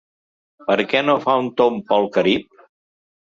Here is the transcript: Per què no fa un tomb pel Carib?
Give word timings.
Per 0.69 0.77
què 0.93 1.01
no 1.09 1.17
fa 1.25 1.35
un 1.43 1.49
tomb 1.61 1.83
pel 1.91 2.09
Carib? 2.17 2.57